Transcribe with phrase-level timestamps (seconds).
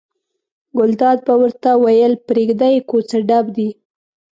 [0.77, 3.69] ګلداد به ورته ویل پرېږده یې کوڅه ډب دي.